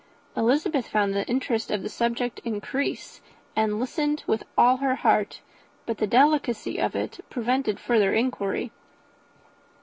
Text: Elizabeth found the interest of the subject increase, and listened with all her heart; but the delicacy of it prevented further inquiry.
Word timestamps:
Elizabeth 0.35 0.87
found 0.87 1.13
the 1.13 1.27
interest 1.27 1.69
of 1.69 1.83
the 1.83 1.87
subject 1.87 2.39
increase, 2.43 3.21
and 3.55 3.79
listened 3.79 4.23
with 4.25 4.41
all 4.57 4.77
her 4.77 4.95
heart; 4.95 5.41
but 5.85 5.99
the 5.99 6.07
delicacy 6.07 6.79
of 6.79 6.95
it 6.95 7.23
prevented 7.29 7.79
further 7.79 8.11
inquiry. 8.11 8.71